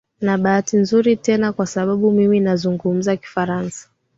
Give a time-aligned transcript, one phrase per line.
[0.21, 3.87] na bahati mzuri tena kwa sababu mimi nazungumza kifaransa